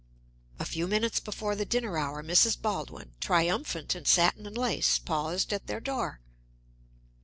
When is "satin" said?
4.05-4.47